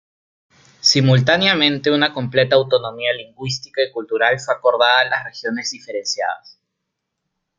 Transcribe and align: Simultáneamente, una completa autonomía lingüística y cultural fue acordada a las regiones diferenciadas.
Simultáneamente, 0.79 1.91
una 1.91 2.11
completa 2.11 2.55
autonomía 2.55 3.13
lingüística 3.13 3.83
y 3.83 3.91
cultural 3.91 4.39
fue 4.39 4.55
acordada 4.55 5.01
a 5.01 5.05
las 5.05 5.23
regiones 5.25 5.69
diferenciadas. 5.69 6.59